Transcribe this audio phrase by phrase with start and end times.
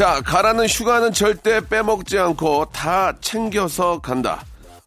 [0.00, 4.42] 자 가라는 휴가는 절대 빼먹지 않고 다 챙겨서 간다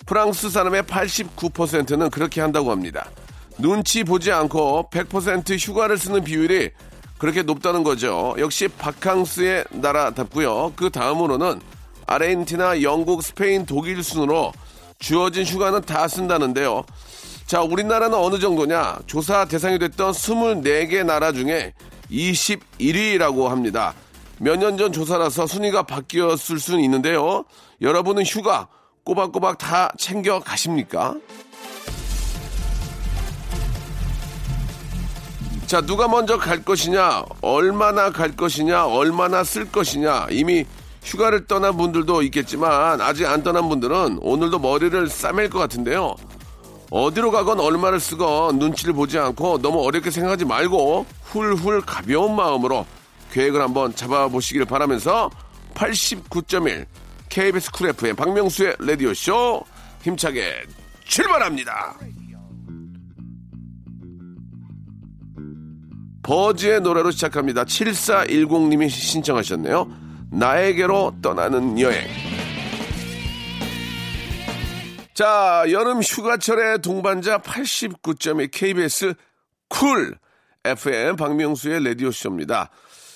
[0.07, 3.11] 프랑스 사람의 89%는 그렇게 한다고 합니다
[3.59, 6.71] 눈치 보지 않고 100% 휴가를 쓰는 비율이
[7.19, 8.33] 그렇게 높다는 거죠.
[8.39, 10.73] 역시 바캉스의 나라답고요.
[10.75, 11.61] 그 다음으로는
[12.07, 14.51] 아르헨티나, 영국, 스페인, 독일 순으로
[14.97, 16.83] 주어진 휴가는 다 쓴다는데요.
[17.45, 18.97] 자, 우리나라는 어느 정도냐?
[19.05, 21.73] 조사 대상이 됐던 24개 나라 중에
[22.09, 23.93] 21위라고 합니다.
[24.39, 27.45] 몇 년 전 조사라서 순위가 바뀌었을 수는 있는데요.
[27.81, 28.67] 여러분은 휴가
[29.03, 31.15] 꼬박꼬박 다 챙겨 가십니까?
[35.67, 40.65] 자, 누가 먼저 갈 것이냐, 얼마나 갈 것이냐, 얼마나 쓸 것이냐, 이미
[41.03, 46.15] 휴가를 떠난 분들도 있겠지만, 아직 안 떠난 분들은 오늘도 머리를 싸맬 것 같은데요.
[46.91, 52.85] 어디로 가건 얼마를 쓰건 눈치를 보지 않고 너무 어렵게 생각하지 말고 훌훌 가벼운 마음으로
[53.33, 55.31] 계획을 한번 잡아보시길 바라면서
[55.73, 56.85] 89.1
[57.29, 59.63] KBS 쿨 FM 박명수의 라디오쇼
[60.03, 60.63] 힘차게
[61.05, 61.97] 출발합니다.
[66.21, 67.65] 버즈의 노래로 시작합니다.
[67.65, 69.87] 7410님이 신청하셨네요.
[70.31, 72.07] 나에게로 떠나는 여행.
[75.13, 79.15] 자, 여름 휴가철의 동반자 89.2 KBS
[79.67, 80.17] 쿨
[80.63, 82.69] FM 박명수의 라디오쇼입니다.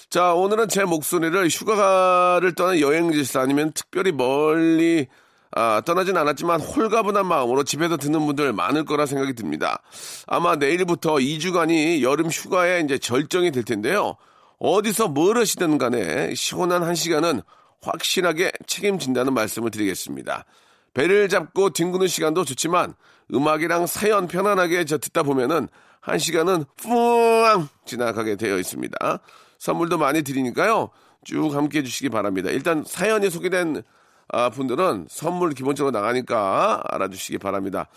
[0.10, 5.08] 자, 오늘은 제 목소리를 휴가를 떠난 여행지서 아니면 특별히 멀리
[5.52, 9.82] 아, 떠나진 않았지만 홀가분한 마음으로 집에서 듣는 분들 많을 거라 생각이 듭니다.
[10.26, 14.16] 아마 내일부터 2주간이 여름 휴가에 이제 절정이 될 텐데요.
[14.60, 17.42] 어디서 뭘 하시든 간에 시원한 한 시간은
[17.82, 20.46] 확실하게 책임진다는 말씀을 드리겠습니다.
[20.94, 22.94] 배를 잡고 뒹구는 시간도 좋지만
[23.34, 25.68] 음악이랑 사연 편안하게 저 듣다 보면은
[26.00, 29.20] 한 시간은 푸앙 지나가게 되어 있습니다.
[29.60, 30.90] 선물도 많이 드리니까요.
[31.24, 32.50] 쭉 함께 해주시기 바랍니다.
[32.50, 33.84] 일단 사연이 소개된
[34.30, 37.88] 아, 분들은 선물 기본적으로 나가니까 알아주시기 바랍니다.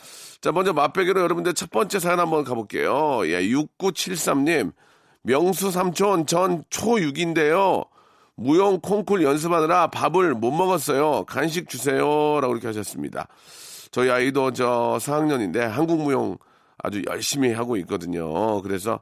[0.40, 3.26] 자, 먼저 맛배기로 여러분들 첫 번째 사연 한번 가볼게요.
[3.26, 4.72] 예, 6973님.
[5.22, 7.86] 명수 삼촌, 전 초6인데요.
[8.36, 11.24] 무용 콩쿨 연습하느라 밥을 못 먹었어요.
[11.26, 12.40] 간식 주세요.
[12.40, 13.28] 라고 이렇게 하셨습니다.
[13.90, 16.38] 저희 아이도 저 4학년인데 한국 무용
[16.78, 18.62] 아주 열심히 하고 있거든요.
[18.62, 19.00] 그래서,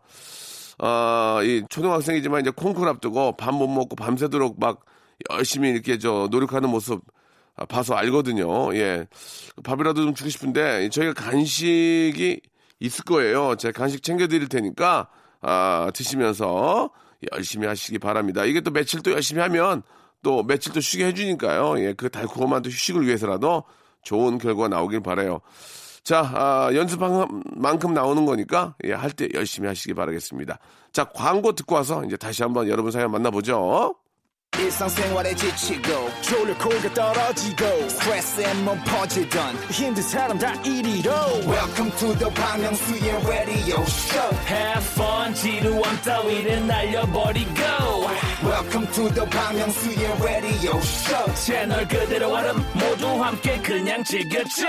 [0.79, 4.85] 어, 이 초등학생이지만 이제 콩쿨 앞두고 밥 못 먹고 밤새도록 막
[5.33, 7.03] 열심히 이렇게 저 노력하는 모습
[7.69, 8.73] 봐서 알거든요.
[8.77, 9.07] 예.
[9.65, 12.41] 밥이라도 좀 주고 싶은데 저희가 간식이
[12.81, 13.57] 있을 거예요.
[13.57, 15.09] 제가 간식 챙겨드릴 테니까
[15.41, 16.91] 아, 드시면서
[17.33, 18.45] 열심히 하시기 바랍니다.
[18.45, 19.83] 이게 또 며칠 또 열심히 하면
[20.23, 21.81] 또 며칠 또 쉬게 해주니까요.
[21.81, 23.65] 예, 그 달콤한 또 휴식을 위해서라도
[24.05, 25.41] 좋은 결과가 나오길 바래요.
[26.09, 30.59] 자, 아, 연습한 만큼 나오는 거니까 예, 할 때 열심히 하시기 바라겠습니다.
[30.91, 33.95] 자, 광고 듣고 와서 이제 다시 한번 여러분 사연 만나보죠.
[35.37, 36.09] 지치고,
[36.95, 37.67] 떨어지고,
[38.87, 39.55] 퍼지던,
[41.47, 42.65] welcome to the Bang
[43.27, 47.53] radio show Have fun 지루함 따위를 날려버리고
[48.49, 54.65] welcome to the Myung-soo's radio show 채널 그대로 얼음 모두 함께 그냥 즐겨줘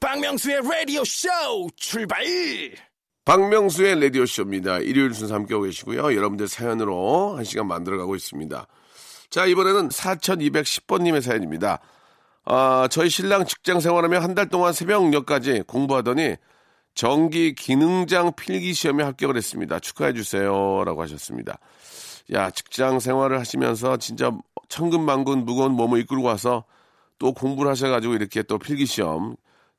[0.00, 1.28] 박명수의 라디오 쇼
[1.76, 2.24] 출발
[3.24, 4.78] 박명수의 라디오 쇼입니다.
[4.80, 6.14] 일요일 순서 함께하고 계시고요.
[6.14, 8.66] 여러분들 사연으로 한 시간 만들어가고 있습니다.
[9.30, 11.78] 자, 이번에는 4210번님의 사연입니다.
[12.44, 16.36] 아, 저희 신랑 직장 생활하며 한 달 동안 새벽녘까지 공부하더니
[16.94, 19.78] 정기 기능장 필기 시험에 합격을 했습니다.
[19.80, 20.84] 축하해 주세요.
[20.84, 21.58] 라고 하셨습니다.
[22.32, 24.32] 야, 직장 생활을 하시면서 진짜
[24.68, 26.64] 천근만근 무거운 몸을 이끌고 와서
[27.18, 29.36] 또 공부를 하셔가지고 이렇게 또 필기 시험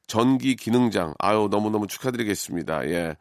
[0.08, 2.88] 전기 기능장 아유 너무너무 축하드리겠습니다.
[2.90, 3.16] 예.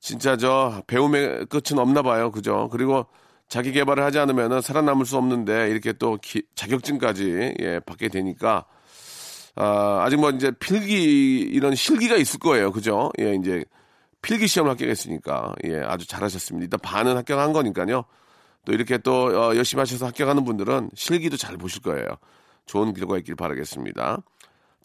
[0.00, 2.30] 진짜 저 배움의 끝은 없나 봐요.
[2.30, 2.68] 그죠?
[2.72, 3.06] 그리고
[3.48, 8.64] 자기 개발을 하지 않으면 살아남을 수 없는데 이렇게 또 기- 자격증까지 예, 받게 되니까
[9.56, 12.72] 아, 아직 뭐 이제 필기 이런 실기가 있을 거예요.
[12.72, 13.10] 그죠?
[13.20, 13.64] 예, 이제
[14.22, 16.64] 필기 시험을 합격했으니까 예, 아주 잘하셨습니다.
[16.64, 18.04] 일단 반은 합격한 거니까요.
[18.64, 22.06] 또 이렇게 또 어, 열심히 하셔서 합격하는 분들은 실기도 잘 보실 거예요.
[22.66, 24.18] 좋은 결과 있길 바라겠습니다.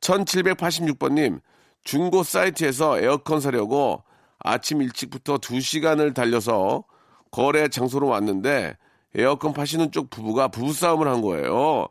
[0.02, 1.40] 1786번님,
[1.84, 4.04] 중고 사이트에서 에어컨 사려고
[4.40, 6.84] 아침 일찍부터 2시간을 달려서
[7.32, 8.78] 거래 장소로 왔는데
[9.16, 11.88] 에어컨 파시는 쪽 부부가 부부싸움을 한 거예요.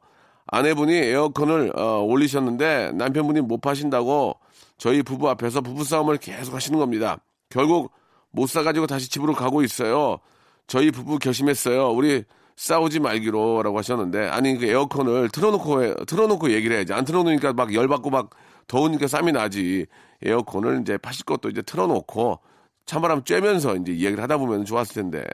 [0.47, 4.39] 아내분이 에어컨을 어, 올리셨는데 남편분이 못 파신다고
[4.79, 7.19] 저희 부부 앞에서 부부싸움을 계속 하시는 겁니다.
[7.51, 7.93] 결국
[8.31, 10.19] 못 사가지고 다시 집으로 가고 있어요.
[10.69, 11.89] 저희 부부 결심했어요.
[11.89, 12.25] 우리
[12.57, 16.93] 싸우지 말기로라고 하셨는데 아니 그 에어컨을 틀어놓고 틀어놓고 얘기를 해야지.
[16.93, 18.31] 안 틀어놓으니까 막 열받고 막
[18.69, 19.87] 더우니까 쌈이 나지.
[20.23, 22.41] 에어컨을 이제 파실 것도 이제 틀어놓고
[22.85, 25.25] 찬바람 쬐면서 이제 이야기를 하다 보면 좋았을 텐데.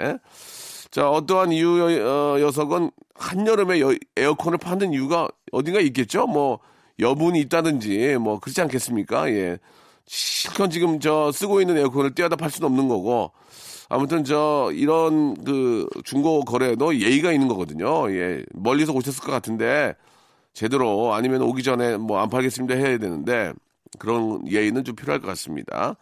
[0.91, 6.27] 자 어떠한 이유 어, 녀석은 한여름에 여, 에어컨을 파는 이유가 어딘가 있겠죠?
[6.27, 6.61] 뭐
[7.01, 9.29] 여분이 있다든지 뭐 그렇지 않겠습니까?
[9.31, 9.59] 예
[10.07, 13.33] 실컷 지금 저 쓰고 있는 에어컨을 떼어다 팔 수는 없는 거고
[13.89, 18.11] 아무튼 저 이런 그 중고 거래도 예의가 있는 거거든요.
[18.13, 18.45] 예.
[18.53, 19.95] 멀리서 오셨을 것 같은데
[20.53, 23.53] 제대로 아니면 오기 전에 뭐 안 팔겠습니다 해야 되는데
[23.99, 25.97] 그런 예의는 좀 필요할 것 같습니다.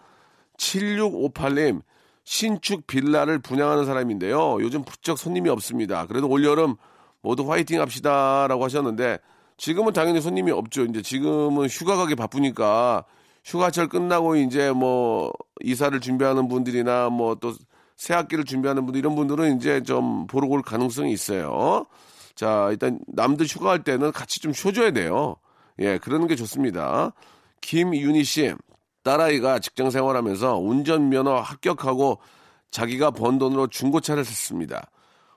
[0.59, 1.83] 7658님
[2.25, 4.59] 신축 빌라를 분양하는 사람인데요.
[4.61, 6.07] 요즘 부쩍 손님이 없습니다.
[6.07, 6.77] 그래도 올여름
[7.21, 9.19] 모두 화이팅 합시다라고 하셨는데
[9.57, 10.85] 지금은 당연히 손님이 없죠.
[10.85, 13.05] 이제 지금은 휴가 가기 바쁘니까
[13.44, 17.55] 휴가철 끝나고 이제 뭐 이사를 준비하는 분들이나 뭐 또
[18.03, 21.87] 새학기를 준비하는 분들 이런 분들은 이제 좀 보러 올 가능성이 있어요.
[22.35, 25.37] 자, 일단 남들 휴가할 때는 같이 좀 쉬어줘야 돼요.
[25.79, 27.12] 예, 그러는 게 좋습니다.
[27.61, 28.55] 김윤희 씨,
[29.05, 32.19] 딸아이가 직장 생활하면서 운전면허 합격하고
[32.73, 34.91] 자기가 번 돈으로 중고차를 샀습니다.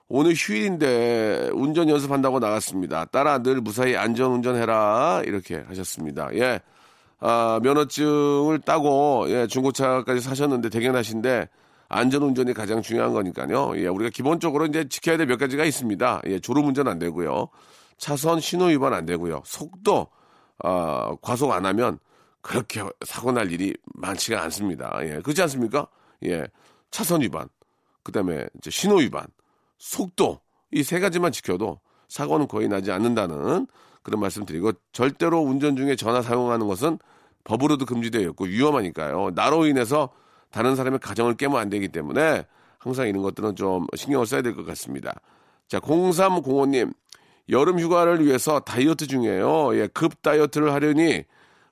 [0.08, 3.04] 오늘 휴일인데 운전 연습한다고 나갔습니다.
[3.06, 6.30] 딸아 늘 무사히 안전 운전해라 이렇게 하셨습니다.
[6.34, 6.60] 예,
[7.18, 11.48] 아, 면허증을 따고 예, 중고차까지 사셨는데 대견하신데
[11.88, 13.72] 안전운전이 가장 중요한 거니까요.
[13.78, 16.22] 예, 우리가 기본적으로 이제 지켜야 될 몇 가지가 있습니다.
[16.26, 17.48] 예, 졸음운전 안 되고요.
[17.98, 19.42] 차선 신호 위반 안 되고요.
[19.46, 20.08] 속도,
[20.62, 21.98] 어, 과속 안 하면
[22.42, 24.98] 그렇게 사고 날 일이 많지가 않습니다.
[25.02, 25.86] 예, 그렇지 않습니까?
[26.24, 26.46] 예,
[26.90, 27.48] 차선 위반,
[28.02, 29.26] 그 다음에 이제 신호 위반,
[29.78, 30.40] 속도,
[30.72, 33.66] 이 세 가지만 지켜도 사고는 거의 나지 않는다는
[34.06, 37.00] 그런 말씀 드리고 절대로 운전 중에 전화 사용하는 것은
[37.42, 39.32] 법으로도 금지되어 있고 위험하니까요.
[39.34, 40.10] 나로 인해서
[40.52, 42.46] 다른 사람의 가정을 깨면 안 되기 때문에
[42.78, 45.12] 항상 이런 것들은 좀 신경을 써야 될 것 같습니다.
[45.66, 46.94] 자, 0305님.
[47.48, 49.76] 여름 휴가를 위해서 다이어트 중이에요.
[49.76, 51.24] 예, 급 다이어트를 하려니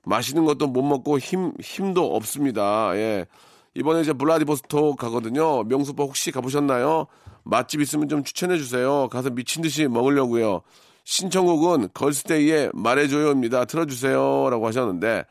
[0.03, 2.91] 맛있는 것도 못 먹고 힘, 힘도 없습니다.
[2.97, 3.27] 예.
[3.75, 5.63] 이번에 이제 블라디보스톡 가거든요.
[5.63, 7.07] 명수빠 혹시 가보셨나요?
[7.43, 9.07] 맛집 있으면 좀 추천해 주세요.
[9.07, 10.63] 가서 미친 듯이 먹으려고요.
[11.05, 13.65] 신청곡은 걸스데이의 말해줘요입니다.
[13.65, 14.49] 틀어주세요.
[14.49, 15.25] 라고 하셨는데,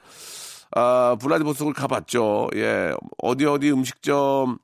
[0.70, 2.48] 아, 블라디보스톡을 가봤죠.
[2.54, 4.58] 예, 어디 어디 음식점,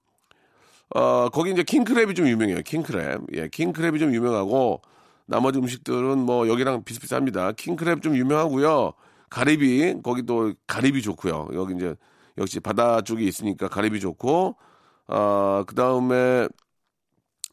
[0.94, 2.58] 어, 거기 이제 킹크랩이 좀 유명해요.
[2.60, 3.36] 킹크랩.
[3.36, 4.82] 예, 킹크랩이 좀 유명하고,
[5.26, 7.52] 나머지 음식들은 뭐 여기랑 비슷비슷합니다.
[7.52, 8.92] 킹크랩 좀 유명하고요.
[9.30, 11.50] 가리비, 거기 또 가리비 좋고요.
[11.54, 11.94] 여기 이제
[12.38, 14.56] 역시 바다 쪽이 있으니까 가리비 좋고,
[15.08, 16.48] 어, 그 다음에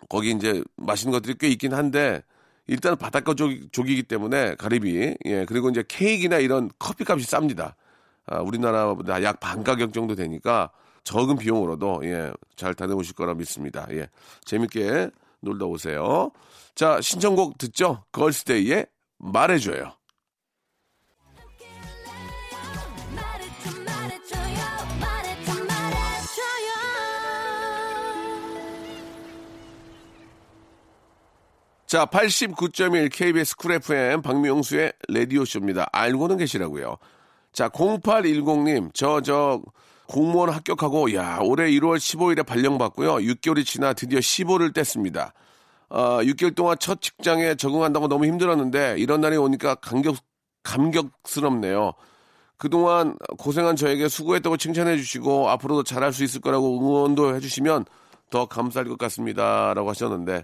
[0.10, 2.24] 거기 이제 맛있는 것들이 꽤 있긴 한데,
[2.68, 7.74] 일단 바닷가 쪽, 쪽이기 때문에 가리비, 예, 그리고 이제 케이크나 이런 커피 값이 쌉니다.
[8.26, 10.72] 아, 우리나라보다 약 반 가격 정도 되니까
[11.04, 13.88] 적은 비용으로도 예, 잘 다녀오실 거라 믿습니다.
[13.92, 14.10] 예,
[14.46, 15.10] 재밌게
[15.40, 16.32] 놀다 오세요.
[16.76, 18.04] 자, 신청곡 듣죠?
[18.12, 18.86] 걸스데이의
[19.20, 19.94] 말해줘요.
[31.88, 35.88] 자, 89.1 KBS 쿨 FM 박명수의 라디오쇼입니다.
[35.94, 36.98] 알고는 계시라고요.
[37.54, 39.62] 자, 0810님, 저, 저,
[40.06, 43.16] 공무원 합격하고, 야, 올해 1월 15일에 발령받고요.
[43.16, 45.32] 6개월이 지나 드디어 15를 뗐습니다.
[45.88, 50.18] 어, 6개월 동안 첫 직장에 적응한다고 너무 힘들었는데, 이런 날이 오니까 감격,
[50.64, 51.94] 감격스럽네요.
[52.58, 57.86] 그동안 고생한 저에게 수고했다고 칭찬해 주시고, 앞으로도 잘할 수 있을 거라고 응원도 해 주시면
[58.30, 59.74] 더 감사할 것 같습니다.
[59.74, 60.44] 라고 하셨는데,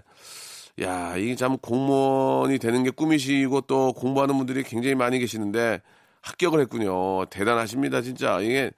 [0.82, 5.80] 야, 이게 참 공무원이 되는 게 꿈이시고 또 공부하는 분들이 굉장히 많이 계시는데
[6.20, 7.24] 합격을 했군요.
[7.26, 8.40] 대단하십니다, 진짜.
[8.40, 8.72] 이게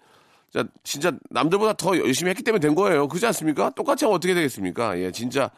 [0.50, 3.08] 진짜, 진짜 남들보다 더 열심히 했기 때문에 된 거예요.
[3.08, 3.70] 그렇지 않습니까?
[3.70, 4.98] 똑같이 하면 어떻게 되겠습니까?
[4.98, 5.50] 예, 진짜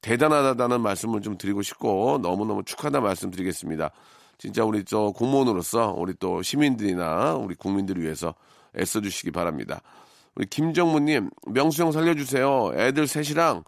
[0.00, 3.90] 대단하다는 말씀을 좀 드리고 싶고 너무너무 축하하다는 말씀 드리겠습니다.
[4.36, 8.34] 진짜 우리 저 공무원으로서 우리 또 시민들이나 우리 국민들을 위해서
[8.76, 9.80] 애써주시기 바랍니다.
[10.34, 12.72] 우리 김정무님, 명수 형 살려주세요.
[12.74, 13.62] 애들 셋이랑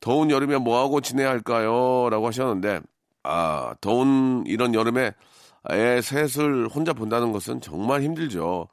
[0.00, 2.08] 더운 여름에 뭐하고 지내야 할까요?
[2.10, 2.80] 라고 하셨는데,
[3.24, 5.12] 아, 더운 이런 여름에
[5.70, 8.68] 애 셋을 혼자 본다는 것은 정말 힘들죠.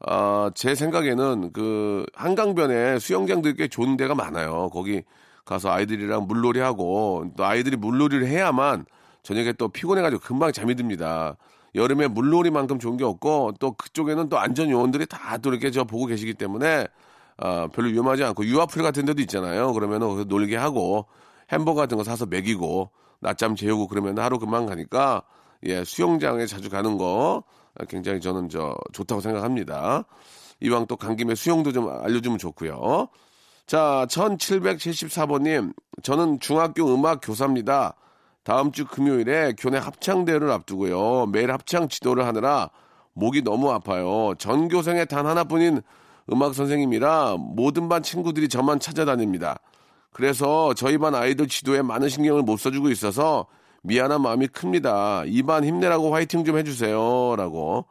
[0.00, 4.68] 아, 제 생각에는 그 한강변에 수영장들이 꽤 좋은 데가 많아요.
[4.70, 5.02] 거기
[5.44, 8.84] 가서 아이들이랑 물놀이 하고 또 아이들이 물놀이를 해야만
[9.22, 11.36] 저녁에 또 피곤해가지고 금방 잠이 듭니다.
[11.74, 16.06] 여름에 물놀이만큼 좋은 게 없고 또 그쪽에는 또 안전 요원들이 다 또 이렇게 저 보고
[16.06, 16.86] 계시기 때문에
[17.38, 19.72] 아, 별로 위험하지 않고 유아풀 같은 데도 있잖아요.
[19.72, 21.06] 거기서 놀게 하고
[21.50, 22.90] 햄버거 같은 거 사서 먹이고
[23.20, 25.22] 낮잠 재우고 그러면 하루 금방 가니까
[25.64, 27.44] 예 수영장에 자주 가는 거
[27.88, 30.04] 굉장히 저는 저 좋다고 생각합니다.
[30.60, 33.08] 이왕 또 간 김에 수영도 좀 알려주면 좋고요.
[33.66, 37.94] 자 1774번님 저는 중학교 음악 교사입니다.
[38.44, 41.26] 다음 주 금요일에 교내 합창대회를 앞두고요.
[41.26, 42.70] 매일 합창 지도를 하느라
[43.12, 44.34] 목이 너무 아파요.
[44.38, 45.82] 전교생의 단 하나뿐인
[46.32, 49.58] 음악 선생님이라 모든 반 친구들이 저만 찾아다닙니다.
[50.12, 53.46] 그래서 저희 반 아이들 지도에 많은 신경을 못 써주고 있어서
[53.82, 55.24] 미안한 마음이 큽니다.
[55.26, 57.36] 이 반 힘내라고 화이팅 좀 해주세요.
[57.36, 57.84] 라고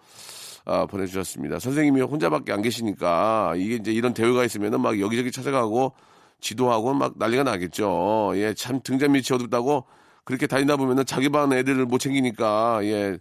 [0.65, 1.59] 아, 보내주셨습니다.
[1.59, 5.93] 선생님이 혼자밖에 안 계시니까 이게 이제 이런 대회가 있으면은 막 여기저기 찾아가고
[6.41, 8.33] 지도하고 막 난리가 나겠죠.
[8.35, 9.85] 예, 참 등잔 밑이 어둡다고
[10.25, 13.17] 그렇게 다니다 보면은 자기 반 애들을 못 챙기니까 예,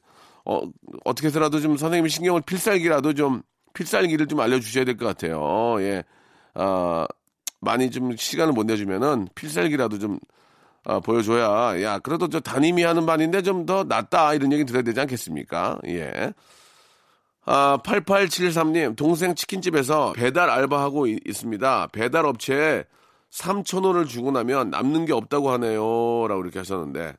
[0.47, 0.63] 어,
[1.05, 3.43] 어떻게 해서라도 좀 선생님이 신경을 필살기라도 좀
[3.75, 5.77] 필살기를 좀 알려주셔야 될 것 같아요.
[5.81, 6.03] 예,
[6.55, 7.07] 아,
[7.61, 10.19] 많이 좀 시간을 못 내주면은 필살기라도 좀
[10.85, 15.01] 아, 보여줘야 야 그래도 저 담임이 하는 반인데 좀 더 낫다 이런 얘기 들어야 되지
[15.01, 15.79] 않겠습니까?
[15.89, 16.33] 예.
[17.47, 21.89] 아, 8873님, 동생 치킨집에서 배달 알바하고 이- 있습니다.
[21.93, 22.85] 배달 업체에
[23.31, 26.27] 3,000원을 주고 나면 남는 게 없다고 하네요.
[26.29, 27.15] 라고 이렇게 하셨는데,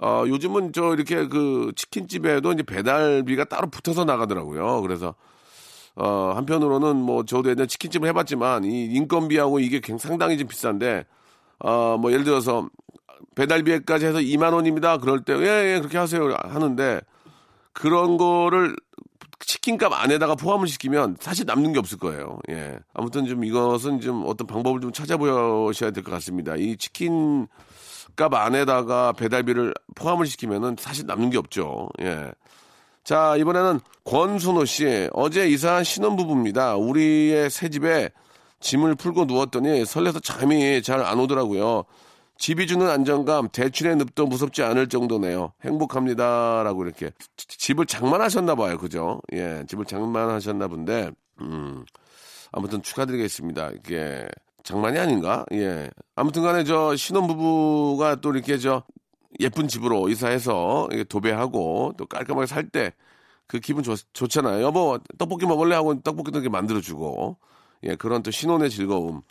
[0.00, 4.80] 어, 요즘은 저 이렇게 그 치킨집에도 이제 배달비가 따로 붙어서 나가더라고요.
[4.82, 5.14] 그래서,
[6.00, 11.04] 어, 한편으로는 뭐 저도 예전에 치킨집을 해봤지만 이 인건비하고 이게 상당히 좀 비싼데,
[11.58, 12.68] 어, 뭐 예를 들어서
[13.34, 14.98] 배달비까지 해서 2만 원입니다.
[14.98, 16.36] 그럴 때, 예, 예, 그렇게 하세요.
[16.44, 17.00] 하는데,
[17.72, 18.76] 그런 거를
[19.40, 22.38] 치킨값 안에다가 포함을 시키면 사실 남는 게 없을 거예요.
[22.50, 22.78] 예.
[22.94, 26.54] 아무튼 좀 이것은 좀 어떤 방법을 좀 찾아보셔야 될 것 같습니다.
[26.56, 27.46] 이 치킨
[28.16, 31.88] 값 안에다가 배달비를 포함을 시키면은 사실 남는 게 없죠.
[32.02, 32.30] 예.
[33.08, 35.08] 자, 이번에는 권순호 씨.
[35.14, 36.76] 어제 이사한 신혼부부입니다.
[36.76, 38.10] 우리의 새 집에
[38.60, 41.84] 짐을 풀고 누웠더니 설레서 잠이 잘 안 오더라고요.
[42.36, 45.54] 집이 주는 안정감, 대출의 늪도 무섭지 않을 정도네요.
[45.64, 46.62] 행복합니다.
[46.64, 47.10] 라고 이렇게.
[47.38, 48.76] 지- 집을 장만하셨나 봐요.
[48.76, 49.22] 그죠?
[49.32, 51.10] 예, 집을 장만하셨나 본데,
[51.40, 51.86] 음,
[52.52, 53.70] 아무튼 축하드리겠습니다.
[53.70, 54.28] 이게
[54.64, 55.46] 장만이 아닌가?
[55.54, 55.88] 예.
[56.14, 58.82] 아무튼 간에 저 신혼부부가 또 이렇게 저
[59.40, 62.92] 예쁜 집으로 이사해서 도배하고 또 깔끔하게 살 때
[63.48, 64.62] 그 기분 좋, 좋잖아요.
[64.62, 65.74] 여보, 떡볶이 먹을래?
[65.74, 67.38] 하고 떡볶이도 이렇게 만들어주고.
[67.84, 69.22] 예, 그런 또 신혼의 즐거움.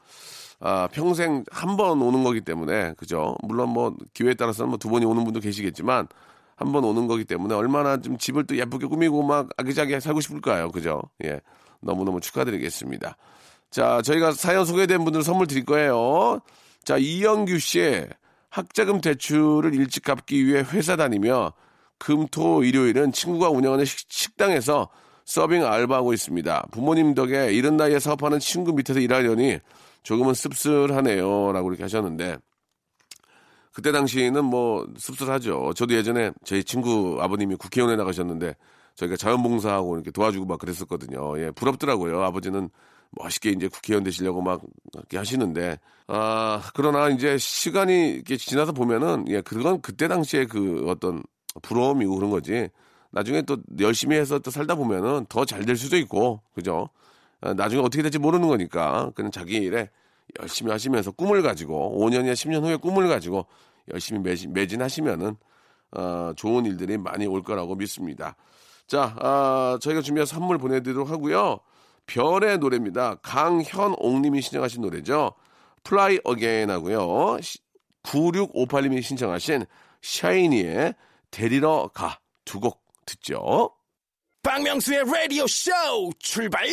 [0.60, 3.36] 아, 평생 한 번 오는 거기 때문에, 그죠?
[3.44, 6.08] 물론 뭐, 기회에 따라서는 뭐 두 번이 오는 분도 계시겠지만,
[6.56, 10.72] 한 번 오는 거기 때문에 얼마나 좀 집을 또 예쁘게 꾸미고 막 아기자기하게 살고 싶을까요?
[10.72, 11.00] 그죠?
[11.24, 11.40] 예.
[11.82, 13.16] 너무너무 축하드리겠습니다.
[13.70, 16.40] 자, 저희가 사연 소개된 분들 선물 드릴 거예요.
[16.84, 18.04] 자, 이영규 씨,
[18.50, 21.54] 학자금 대출을 일찍 갚기 위해 회사 다니며,
[21.98, 24.90] 금, 토, 일요일은 친구가 운영하는 식- 식당에서
[25.26, 26.68] 서빙 알바하고 있습니다.
[26.72, 29.60] 부모님 덕에 이른 나이에 사업하는 친구 밑에서 일하려니
[30.04, 31.52] 조금은 씁쓸하네요.
[31.52, 32.38] 라고 이렇게 하셨는데,
[33.74, 35.74] 그때 당시에는 뭐 씁쓸하죠.
[35.76, 38.56] 저도 예전에 저희 친구 아버님이 국회의원에 나가셨는데
[38.96, 41.40] 저희가 자원봉사하고 이렇게 도와주고 막 그랬었거든요.
[41.40, 42.24] 예, 부럽더라고요.
[42.24, 42.72] 아버지는
[43.12, 44.62] 멋있게 이제 국회의원 되시려고 막
[44.94, 51.24] 이렇게 하시는데 아 그러나 이제 시간이 이렇게 지나서 보면은 예 그건 그때 당시에 그 어떤
[51.62, 52.70] 부러움이고 그런 거지.
[53.12, 56.90] 나중에 또 열심히 해서 또 살다 보면은 더 잘 될 수도 있고 그죠.
[57.42, 59.90] 아, 나중에 어떻게 될지 모르는 거니까 그냥 자기 일에
[60.42, 63.46] 열심히 하시면서 꿈을 가지고 5년이나 10년 후에 꿈을 가지고
[63.94, 65.36] 열심히 매진, 매진하시면은
[65.92, 68.36] 어, 좋은 일들이 많이 올 거라고 믿습니다.
[68.88, 71.60] 자, 아, 저희가 준비한 선물 보내드리도록 하고요.
[72.08, 73.16] 별의 노래입니다.
[73.16, 75.34] 강현옥님이 신청하신 노래죠.
[75.86, 77.38] Fly Again 하고요.
[78.04, 79.66] 9658님이 신청하신
[80.02, 80.96] 샤이니의
[81.32, 83.72] 데리러 가 두 곡 듣죠.
[84.42, 85.72] 박명수의 라디오 쇼
[86.20, 86.66] 출발!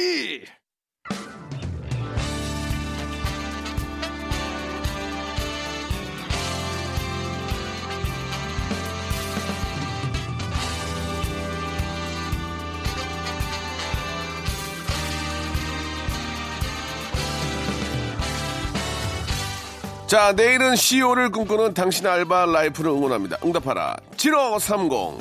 [20.06, 23.38] 자, 내일은 CEO를 꿈꾸는 당신의 알바 라이프를 응원합니다.
[23.44, 23.96] 응답하라.
[24.16, 25.18] 7530.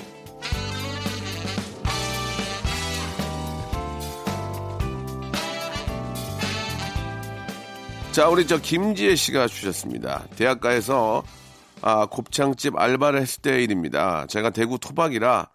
[8.12, 10.26] 자, 우리 저 김지혜 씨가 주셨습니다.
[10.36, 11.24] 대학가에서
[11.82, 14.26] 아, 곱창집 알바를 했을 때 일입니다.
[14.28, 15.48] 제가 대구 토박이라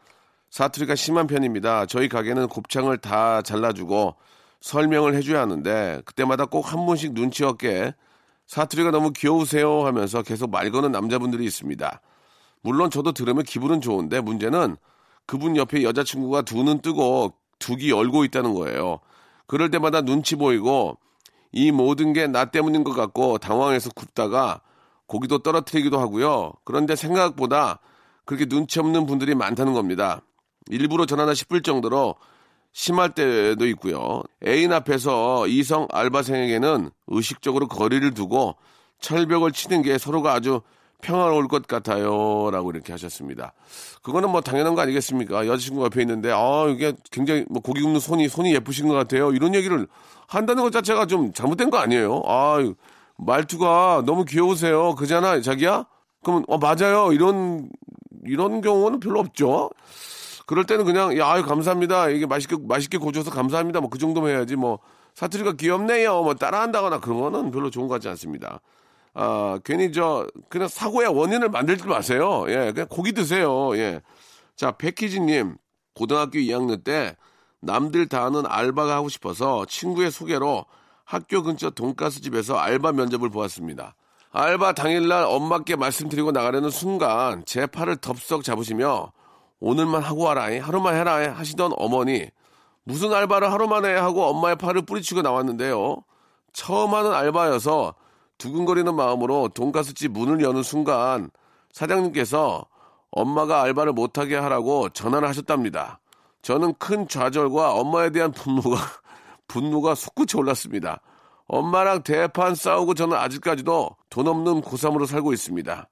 [0.50, 1.86] 사투리가 심한 편입니다.
[1.86, 4.16] 저희 가게는 곱창을 다 잘라주고
[4.60, 7.94] 설명을 해줘야 하는데 그때마다 꼭 한 분씩 눈치 없게
[8.48, 12.00] 사투리가 너무 귀여우세요 하면서 계속 말 거는 남자분들이 있습니다.
[12.62, 14.76] 물론 저도 들으면 기분은 좋은데 문제는
[15.26, 19.00] 그분 옆에 여자친구가 두 눈 뜨고 두귀 열고 있다는 거예요.
[19.46, 20.98] 그럴 때마다 눈치 보이고
[21.52, 24.60] 이 모든 게 나 때문인 것 같고 당황해서 굽다가
[25.06, 26.52] 고기도 떨어뜨리기도 하고요.
[26.64, 27.80] 그런데 생각보다
[28.24, 30.20] 그렇게 눈치 없는 분들이 많다는 겁니다.
[30.68, 32.16] 일부러 전화나 싶을 정도로
[32.72, 34.22] 심할 때도 있고요.
[34.46, 38.56] 애인 앞에서 이성 알바생에게는 의식적으로 거리를 두고
[39.00, 40.60] 철벽을 치는 게 서로가 아주
[41.00, 42.50] 평화로울 것 같아요.
[42.50, 43.52] 라고 이렇게 하셨습니다.
[44.02, 45.46] 그거는 뭐 당연한 거 아니겠습니까?
[45.46, 49.32] 여자친구 옆에 있는데, 아, 이게 굉장히 뭐 고기 굽는 손이, 손이 예쁘신 것 같아요.
[49.32, 49.86] 이런 얘기를
[50.26, 52.22] 한다는 것 자체가 좀 잘못된 거 아니에요?
[52.26, 52.58] 아,
[53.16, 54.94] 말투가 너무 귀여우세요.
[54.96, 55.86] 그잖아, 자기야?
[56.24, 57.12] 그러면, 어, 맞아요.
[57.12, 57.68] 이런,
[58.24, 59.70] 이런 경우는 별로 없죠.
[60.48, 62.08] 그럴 때는 그냥, 야, 아유, 감사합니다.
[62.08, 63.80] 이게 맛있게, 맛있게 고쳐서 감사합니다.
[63.80, 64.56] 뭐 그 정도면 해야지.
[64.56, 64.78] 뭐,
[65.14, 66.22] 사투리가 귀엽네요.
[66.22, 68.62] 뭐 따라한다거나 그런 거는 별로 좋은 것 같지 않습니다.
[69.12, 72.46] 아, 괜히 저, 그냥 사고의 원인을 만들지 마세요.
[72.48, 73.76] 예, 그냥 고기 드세요.
[73.76, 74.00] 예.
[74.56, 75.58] 자, 백희진님,
[75.94, 77.14] 고등학교 2학년 때
[77.60, 80.64] 남들 다 하는 알바가 하고 싶어서 친구의 소개로
[81.04, 83.96] 학교 근처 돈가스 집에서 알바 면접을 보았습니다.
[84.30, 89.12] 알바 당일날 엄마께 말씀드리고 나가려는 순간 제 팔을 덥석 잡으시며
[89.60, 92.26] 오늘만 하고 와라, 하루만 해라 하시던 어머니
[92.84, 95.96] 무슨 알바를 하루 만에 하고 엄마의 팔을 뿌리치고 나왔는데요.
[96.52, 97.94] 처음 하는 알바여서
[98.38, 101.30] 두근거리는 마음으로 돈가스집 문을 여는 순간
[101.72, 102.64] 사장님께서
[103.10, 106.00] 엄마가 알바를 못하게 하라고 전화를 하셨답니다.
[106.42, 108.76] 저는 큰 좌절과 엄마에 대한 분노가
[109.48, 111.00] 분노가 솟구쳐 올랐습니다.
[111.46, 115.88] 엄마랑 대판 싸우고 저는 아직까지도 돈 없는 고3으로 살고 있습니다.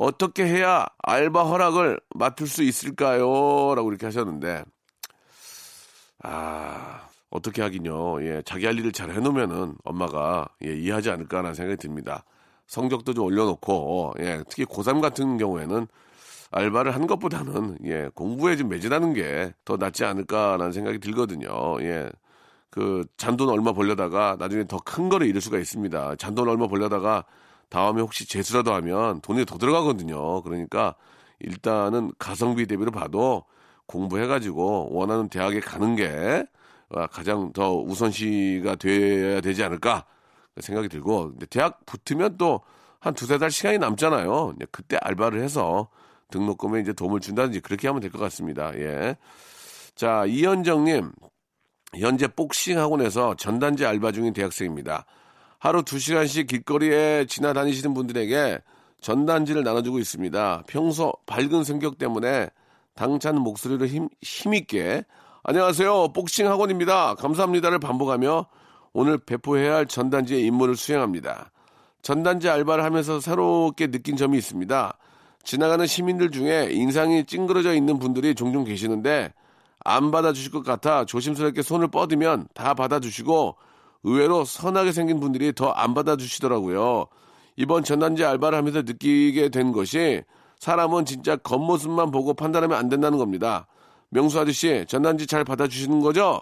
[0.00, 3.74] 어떻게 해야 알바 허락을 맡을 수 있을까요?
[3.74, 4.64] 라고 이렇게 하셨는데,
[6.22, 8.22] 아, 어떻게 하긴요.
[8.24, 12.24] 예, 자기 할 일을 잘 해놓으면은 엄마가 예, 이해하지 않을까라는 생각이 듭니다.
[12.66, 15.86] 성적도 좀 올려놓고, 예, 특히 고3 같은 경우에는
[16.50, 21.48] 알바를 한 것보다는 예, 공부에 좀 매진하는 게 더 낫지 않을까라는 생각이 들거든요.
[21.82, 22.08] 예.
[22.70, 26.16] 그 잔돈 얼마 벌려다가 나중에 더 큰 거를 잃을 수가 있습니다.
[26.16, 27.24] 잔돈 얼마 벌려다가
[27.70, 30.42] 다음에 혹시 재수라도 하면 돈이 더 들어가거든요.
[30.42, 30.94] 그러니까
[31.38, 33.44] 일단은 가성비 대비로 봐도
[33.86, 36.44] 공부해가지고 원하는 대학에 가는 게
[36.90, 40.04] 아, 가장 더 우선시가 돼야 되지 않을까
[40.60, 42.60] 생각이 들고 대학 붙으면 또
[43.00, 44.54] 한 두세 달 시간이 남잖아요.
[44.70, 45.88] 그때 알바를 해서
[46.30, 48.72] 등록금에 이제 도움을 준다든지 그렇게 하면 될 것 같습니다.
[48.78, 49.16] 예.
[49.94, 51.10] 자, 이현정님,
[51.96, 55.06] 현재 복싱 학원에서 전단지 알바 중인 대학생입니다.
[55.60, 58.60] 하루 두 시간씩 길거리에 지나다니시는 분들에게
[59.02, 60.62] 전단지를 나눠주고 있습니다.
[60.66, 62.48] 평소 밝은 성격 때문에
[62.94, 65.04] 당찬 목소리로 힘, 힘있게
[65.42, 66.14] 안녕하세요.
[66.14, 67.14] 복싱 학원입니다.
[67.16, 68.46] 감사합니다를 반복하며
[68.94, 71.50] 오늘 배포해야 할 전단지의 임무를 수행합니다.
[72.00, 74.96] 전단지 알바를 하면서 새롭게 느낀 점이 있습니다.
[75.42, 79.34] 지나가는 시민들 중에 인상이 찡그러져 있는 분들이 종종 계시는데
[79.84, 83.56] 안 받아주실 것 같아 조심스럽게 손을 뻗으면 다 받아주시고
[84.02, 87.06] 의외로 선하게 생긴 분들이 더 안 받아주시더라고요.
[87.56, 90.22] 이번 전단지 알바를 하면서 느끼게 된 것이
[90.58, 93.66] 사람은 진짜 겉모습만 보고 판단하면 안 된다는 겁니다.
[94.10, 96.40] 명수 아저씨 전단지 잘 받아주시는 거죠?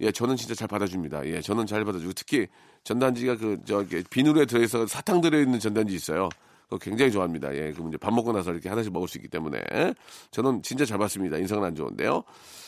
[0.00, 1.26] 예, 저는 진짜 잘 받아줍니다.
[1.26, 2.46] 예, 저는 잘 받아주고 특히
[2.84, 6.28] 전단지가 그 저기 비누에 들어있어 사탕 들어있는 전단지 있어요.
[6.64, 7.54] 그거 굉장히 좋아합니다.
[7.54, 9.60] 예, 그럼 이제 밥 먹고 나서 이렇게 하나씩 먹을 수 있기 때문에
[10.32, 11.38] 저는 진짜 잘 받습니다.
[11.38, 12.24] 인상은 안 좋은데요.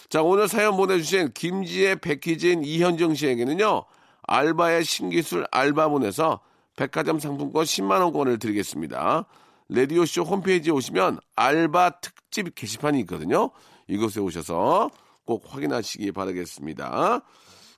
[0.08, 3.84] 자, 오늘 사연 보내주신 김지혜, 백희진, 이현정 씨에게는요
[4.28, 6.40] 알바의 신기술 알바문에서
[6.76, 9.24] 백화점 상품권 10만 원권을 드리겠습니다.
[9.68, 13.50] 레디오쇼 홈페이지에 오시면 알바 특집 게시판이 있거든요.
[13.88, 14.90] 이곳에 오셔서
[15.24, 17.22] 꼭 확인하시기 바라겠습니다.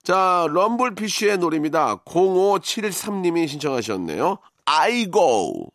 [0.03, 1.97] 자, 럼블피쉬의 노래입니다.
[2.05, 4.39] 0573님이 신청하셨네요.
[4.67, 5.73] 아이고.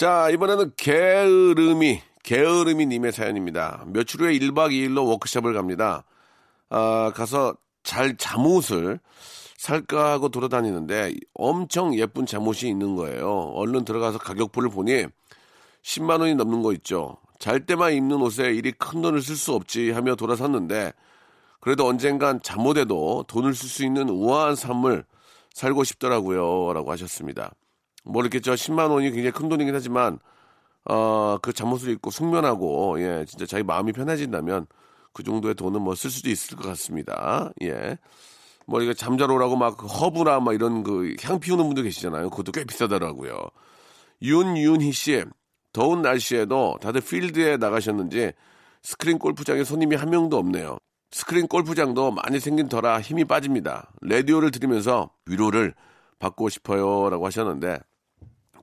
[0.00, 3.84] 자, 이번에는 게으름이, 게으름이 님의 사연입니다.
[3.88, 6.04] 며칠 후에 1박 2일로 워크숍을 갑니다.
[6.70, 8.98] 아, 가서 잘 잠옷을
[9.58, 13.52] 살까 하고 돌아다니는데 엄청 예쁜 잠옷이 있는 거예요.
[13.54, 15.04] 얼른 들어가서 가격표를 보니
[15.82, 17.18] 10만 원이 넘는 거 있죠.
[17.38, 20.94] 잘 때만 입는 옷에 이리 큰 돈을 쓸 수 없지 하며 돌아섰는데
[21.60, 25.04] 그래도 언젠간 잠옷에도 돈을 쓸 수 있는 우아한 삶을
[25.52, 26.72] 살고 싶더라고요.
[26.72, 27.52] 라고 하셨습니다.
[28.10, 30.18] 뭐 이렇게 저 10만 원이 굉장히 큰 돈이긴 하지만
[30.84, 34.66] 어, 그 잠옷을 입고 숙면하고 예, 진짜 자기 마음이 편해진다면
[35.12, 37.50] 그 정도의 돈은 뭐 쓸 수도 있을 것 같습니다.
[37.62, 37.98] 예.
[38.66, 42.30] 뭐 이거 잠 잘 오라고 막그 허브나 막 이런 그 향 피우는 분들 계시잖아요.
[42.30, 43.36] 그것도 꽤 비싸더라고요.
[44.22, 45.24] 윤윤희 씨,
[45.72, 48.32] 더운 날씨에도 다들 필드에 나가셨는지
[48.82, 50.78] 스크린 골프장에 손님이 한 명도 없네요.
[51.10, 53.90] 스크린 골프장도 많이 생긴 터라 힘이 빠집니다.
[54.02, 55.74] 라디오를 들으면서 위로를
[56.18, 57.78] 받고 싶어요라고 하셨는데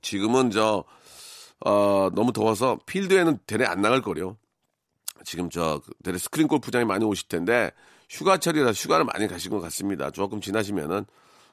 [0.02, 0.84] 지금은 저
[1.64, 4.36] 어, 너무 더워서 필드에는 대래 안 나갈 거요.
[5.24, 7.70] 지금 저 대래 스크린 골프장에 많이 오실 텐데
[8.08, 10.10] 휴가철이라 휴가를 많이 가신 것 같습니다.
[10.10, 11.04] 조금 지나시면은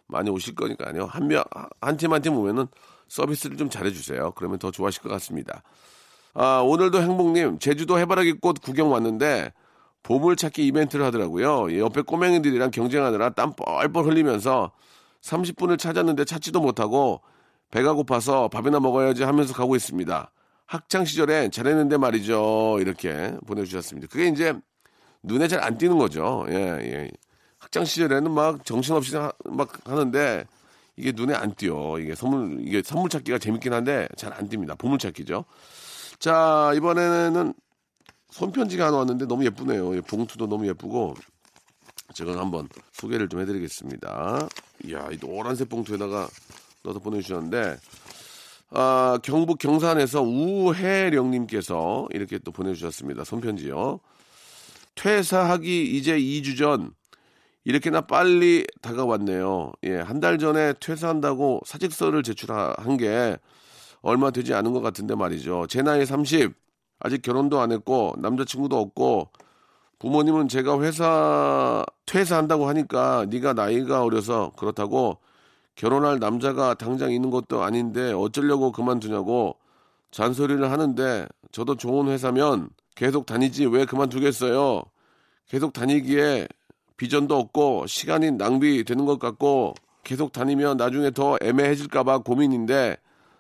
[0.08, 1.06] 많이 오실 거니까요.
[1.06, 1.44] 한 명,
[1.82, 2.68] 한 팀 한 팀 오면은
[3.08, 4.32] 서비스를 좀 잘해주세요.
[4.36, 5.64] 그러면 더 좋아하실 것 같습니다.
[6.36, 9.54] 아, 오늘도 행복님, 제주도 해바라기 꽃 구경 왔는데,
[10.04, 11.70] 보물찾기 이벤트를 하더라고요.
[11.70, 14.72] 이 옆에 꼬맹이들이랑 경쟁하느라 땀 뻘뻘 흘리면서
[15.22, 17.22] 30분을 찾았는데 찾지도 못하고,
[17.76, 20.32] 배가 고파서 밥이나 먹어야지 하면서 가고 있습니다.
[20.66, 22.78] 학창 시절에 잘했는데 말이죠.
[22.80, 24.08] 이렇게 보내주셨습니다.
[24.10, 24.54] 그게 이제
[25.24, 26.46] 눈에 잘 안 띄는 거죠.
[26.48, 27.12] 예, 예.
[27.60, 30.46] 학창 시절에는 막 정신없이 하, 막 하는데
[30.96, 32.00] 이게 눈에 안 띄어.
[32.00, 34.78] 이게 선물 이게 선물 찾기가 재밌긴 한데 잘 안 띕니다.
[34.78, 35.44] 보물 찾기죠.
[36.18, 37.54] 자 이번에는
[38.30, 39.98] 손편지가 하나 왔는데 너무 예쁘네요.
[39.98, 41.16] 예, 봉투도 너무 예쁘고
[42.14, 44.48] 제가 한번 소개를 좀 해드리겠습니다.
[44.86, 46.30] 이야 이 노란색 봉투에다가
[46.86, 47.78] 넣어서 보내주셨는데
[48.72, 53.24] 아, 경북 경산에서 우혜령님께서 이렇게 또 보내주셨습니다.
[53.24, 54.00] 손편지요.
[54.96, 56.92] 퇴사하기 이제 2주 전
[57.64, 59.74] 이렇게나 빨리 다가왔네요.
[59.84, 63.38] 예, 한 달 전에 퇴사한다고 사직서를 제출한 게
[64.02, 65.66] 얼마 되지 않은 것 같은데 말이죠.
[65.68, 66.54] 제 나이 30,
[67.00, 69.30] 아직 결혼도 안 했고 남자친구도 없고
[70.00, 75.18] 부모님은 제가 회사 퇴사한다고 하니까 네가 나이가 어려서 그렇다고
[75.76, 79.58] 결혼할 남자가 당장 있는 것도 아닌데 어쩌려고 그만두냐고
[80.12, 84.84] 잔소리를 하는데 저도 좋은 회사면 계속 다니지 왜 그만두겠어요.
[85.48, 86.48] 계속 다니기에
[86.98, 92.98] 비전도 없고 시간이 낭비되는 것 같고 계속 다니면 나중에 더 애매해질까봐 고민인데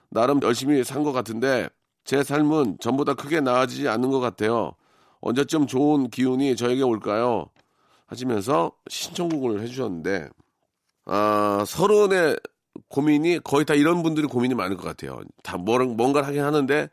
[0.09, 1.69] 나름 열심히 산 것 같은데
[2.03, 4.73] 제 삶은 전보다 크게 나아지지 않는 것 같아요.
[5.21, 7.47] 언제쯤 좋은 기운이 저에게 올까요?
[8.07, 10.29] 하시면서 신청곡을 해주셨는데
[11.05, 12.37] 아, 서른의
[12.89, 15.21] 고민이 거의 다 이런 분들이 고민이 많을 것 같아요.
[15.43, 16.89] 다 뭐, 뭔가를 하긴 하는데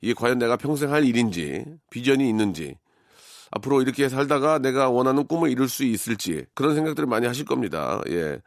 [0.00, 2.76] 이게 과연 내가 평생 할 일인지 비전이 있는지
[3.50, 8.00] 앞으로 이렇게 살다가 내가 원하는 꿈을 이룰 수 있을지 그런 생각들을 많이 하실 겁니다.
[8.08, 8.40] 예.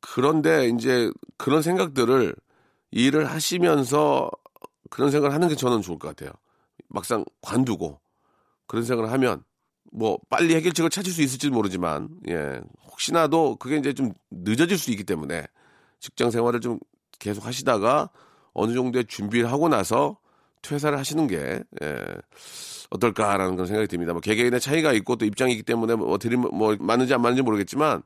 [0.00, 2.34] 그런데 이제 그런 생각들을
[2.90, 4.30] 일을 하시면서
[4.90, 6.32] 그런 생각을 하는 게 저는 좋을 것 같아요.
[6.88, 8.00] 막상 관두고
[8.66, 9.44] 그런 생각을 하면
[9.92, 12.60] 뭐 빨리 해결책을 찾을 수 있을지 모르지만 예
[12.96, 15.46] 혹시나도 그게 이제 좀 늦어질 수 있기 때문에
[16.00, 16.78] 직장 생활을 좀
[17.18, 18.10] 계속 하시다가
[18.52, 20.16] 어느 정도의 준비를 하고 나서
[20.62, 22.04] 퇴사를 하시는 게 예,
[22.90, 24.12] 어떨까라는 그런 생각이 듭니다.
[24.12, 28.02] 뭐 개개인의 차이가 있고 또 입장이 있기 때문에 뭐 드림 뭐 맞는지 안 맞는지 모르겠지만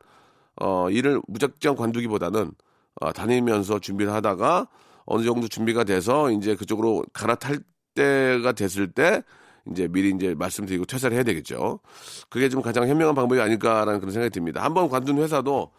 [0.56, 2.52] 어 일을 무작정 관두기보다는
[3.00, 4.68] 어, 다니면서 준비를 하다가
[5.06, 7.60] 어느 정도 준비가 돼서 이제 그쪽으로 갈아탈
[7.94, 9.22] 때가 됐을 때
[9.70, 11.80] 이제 미리 이제 말씀드리고 퇴사를 해야 되겠죠.
[12.28, 14.62] 그게 좀 가장 현명한 방법이 아닐까라는 그런 생각이 듭니다.
[14.62, 15.70] 한번 관둔 회사도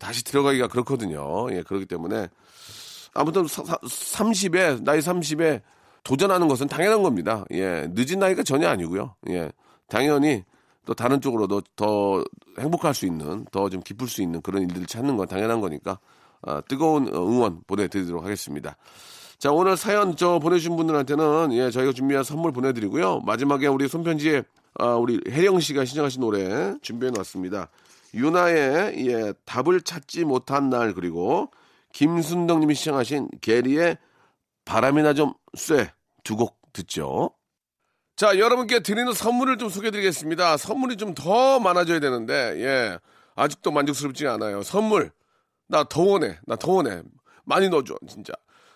[0.00, 1.48] 다시 들어가기가 그렇거든요.
[1.52, 2.28] 예, 그렇기 때문에
[3.14, 5.62] 아무튼 30에 나이 30에
[6.04, 7.44] 도전하는 것은 당연한 겁니다.
[7.52, 9.14] 예, 늦은 나이가 전혀 아니고요.
[9.30, 9.50] 예,
[9.88, 10.44] 당연히
[10.84, 12.22] 또 다른 쪽으로도 더
[12.60, 15.98] 행복할 수 있는, 더 좀 기쁠 수 있는 그런 일들을 찾는 건 당연한 거니까
[16.42, 18.76] 아, 뜨거운 응원 보내드리도록 하겠습니다.
[19.38, 23.20] 자, 오늘 사연 저 보내주신 분들한테는 예, 저희가 준비한 선물 보내드리고요.
[23.20, 24.42] 마지막에 우리 손편지에
[24.78, 27.68] 아, 우리 혜령 씨가 신청하신 노래 준비해 놨습니다.
[28.14, 31.50] 유나의 예, 답을 찾지 못한 날 그리고
[31.92, 33.98] 김순덕 님이 시청하신 게리의
[34.64, 35.90] 바람이나 좀 쐬
[36.24, 37.30] 두 곡 듣죠.
[38.16, 40.56] 자, 여러분께 드리는 선물을 좀 소개해 드리겠습니다.
[40.56, 42.98] 선물이 좀 더 많아져야 되는데, 예.
[43.36, 44.62] 아직도 만족스럽지 않아요.
[44.62, 45.12] 선물.
[45.68, 46.38] 나 더 원해.
[46.46, 47.02] 나 더 원해.
[47.44, 48.32] 많이 넣어줘, 진짜.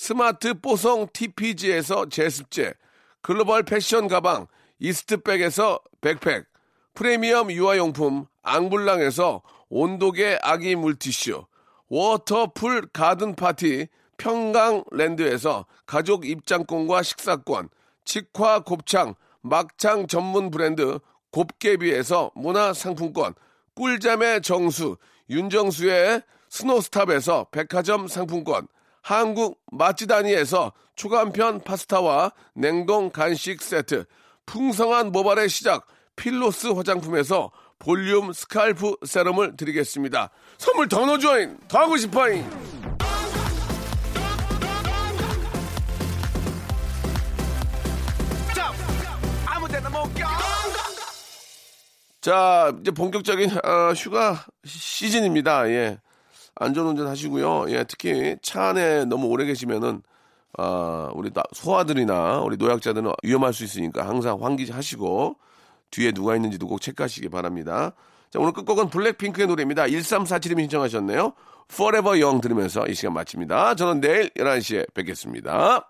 [0.00, 2.72] 스마트 뽀송 TPG에서 제습제,
[3.20, 4.46] 글로벌 패션 가방
[4.78, 6.46] 이스트백에서 백팩,
[6.94, 11.44] 프리미엄 유아용품 앙블랑에서 온도계 아기 물티슈,
[11.88, 17.68] 워터풀 가든 파티 평강랜드에서 가족 입장권과 식사권,
[18.04, 21.00] 직화 곱창 막창 전문 브랜드
[21.32, 23.34] 곱개비에서 문화상품권,
[23.74, 24.96] 꿀잠의 정수
[25.28, 28.68] 윤정수의 스노스탑에서 백화점 상품권,
[29.08, 34.04] 한국 맛지다니에서 초간편 파스타와 냉동 간식 세트,
[34.44, 40.28] 풍성한 모발의 시작 필로스 화장품에서 볼륨 scalp 세럼을 드리겠습니다.
[40.58, 41.56] 선물 더 넣어줘잉!
[41.68, 42.44] 더 하고 싶어잉!
[52.20, 55.66] 자, 이제 본격적인 어, 휴가 시즌입니다.
[55.70, 55.98] 예.
[56.60, 57.66] 안전운전 하시고요.
[57.70, 60.02] 예, 특히 차 안에 너무 오래 계시면은
[60.56, 65.36] 아, 우리 나- 소아들이나 우리 노약자들은 위험할 수 있으니까 항상 환기하시고
[65.90, 67.92] 뒤에 누가 있는지도 꼭 체크하시기 바랍니다.
[68.30, 69.84] 자, 오늘 끝곡은 블랙핑크의 노래입니다.
[69.86, 71.32] 1347님이 신청하셨네요.
[71.70, 73.74] Forever Young 들으면서 이 시간 마칩니다.
[73.76, 75.88] 저는 내일 11시에 뵙겠습니다.